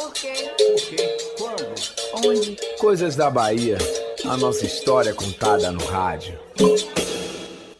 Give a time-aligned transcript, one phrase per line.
[0.00, 0.32] Por quê?
[0.56, 1.18] Por quê?
[1.36, 2.26] Quando?
[2.26, 2.56] Onde?
[2.78, 3.76] Coisas da Bahia.
[4.24, 6.38] A nossa história contada no rádio.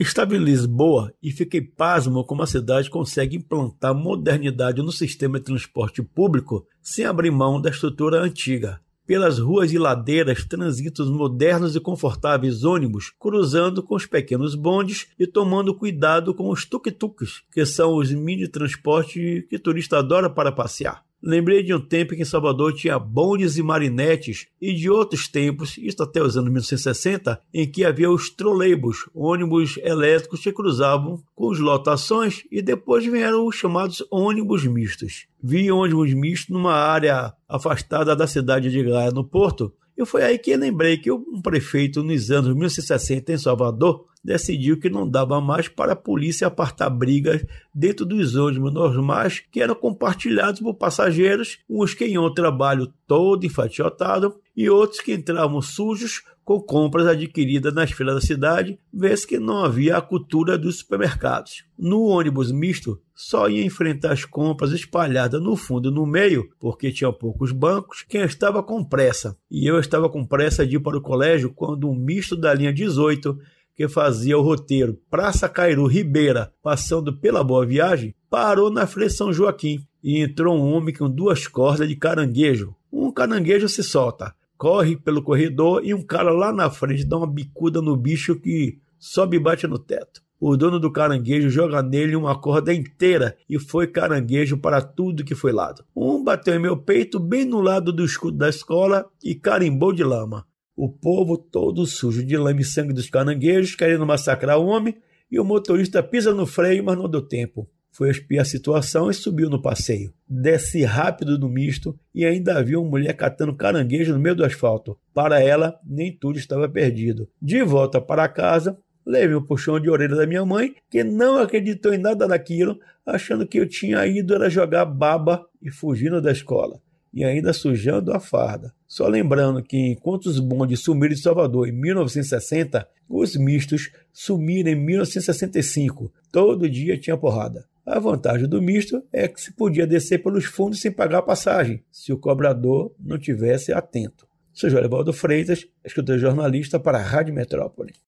[0.00, 5.44] Estava em Lisboa e fiquei pasmo como a cidade consegue implantar modernidade no sistema de
[5.44, 8.80] transporte público sem abrir mão da estrutura antiga.
[9.06, 15.26] Pelas ruas e ladeiras transitam modernos e confortáveis ônibus, cruzando com os pequenos bondes e
[15.26, 21.04] tomando cuidado com os tuk-tuks, que são os mini transportes que turista adora para passear.
[21.26, 25.76] Lembrei de um tempo em que Salvador tinha bondes e marinetes e de outros tempos,
[25.76, 31.50] isto até os anos 1960, em que havia os trolleybus, ônibus elétricos que cruzavam com
[31.50, 35.26] as lotações e depois vieram os chamados ônibus mistos.
[35.42, 40.38] Vi ônibus mistos numa área afastada da cidade de Gaia, no Porto, e foi aí
[40.38, 45.68] que lembrei que um prefeito nos anos 1960 em Salvador decidiu que não dava mais
[45.68, 51.94] para a polícia apartar brigas dentro dos ônibus normais que eram compartilhados por passageiros, uns
[51.94, 57.90] que iam ao trabalho todo enfaixotado e outros que entravam sujos com compras adquiridas nas
[57.90, 61.64] feiras da cidade, vez que não havia a cultura dos supermercados.
[61.76, 66.92] No ônibus misto, só ia enfrentar as compras espalhadas no fundo e no meio, porque
[66.92, 69.36] tinha poucos bancos, quem estava com pressa.
[69.50, 72.72] E eu estava com pressa de ir para o colégio quando um misto da linha
[72.72, 73.36] 18
[73.76, 79.32] que fazia o roteiro Praça Cairu Ribeira, passando pela Boa Viagem, parou na frente São
[79.32, 82.74] Joaquim e entrou um homem com duas cordas de caranguejo.
[82.90, 87.26] Um caranguejo se solta, corre pelo corredor e um cara lá na frente dá uma
[87.26, 90.24] bicuda no bicho que sobe e bate no teto.
[90.38, 95.34] O dono do caranguejo joga nele uma corda inteira e foi caranguejo para tudo que
[95.34, 95.82] foi lado.
[95.94, 100.04] Um bateu em meu peito bem no lado do escudo da escola e carimbou de
[100.04, 100.46] lama.
[100.76, 104.94] O povo todo sujo de lama e sangue dos caranguejos, querendo massacrar o homem,
[105.30, 107.66] e o motorista pisa no freio, mas não deu tempo.
[107.90, 110.12] Foi espiar a situação e subiu no passeio.
[110.28, 114.98] Desce rápido do misto e ainda havia uma mulher catando caranguejo no meio do asfalto.
[115.14, 117.26] Para ela, nem tudo estava perdido.
[117.40, 121.38] De volta para casa, levei o um puxão de orelha da minha mãe, que não
[121.38, 126.30] acreditou em nada daquilo, achando que eu tinha ido era jogar baba e fugindo da
[126.30, 126.78] escola
[127.16, 128.74] e ainda sujando a farda.
[128.86, 134.74] Só lembrando que enquanto os bondes sumiram de Salvador em 1960, os mistos sumiram em
[134.74, 136.12] 1965.
[136.30, 137.64] Todo dia tinha porrada.
[137.86, 142.12] A vantagem do misto é que se podia descer pelos fundos sem pagar passagem, se
[142.12, 144.26] o cobrador não tivesse atento.
[144.52, 147.94] Sou João Freitas, escritor jornalista para a Rádio Metrópole.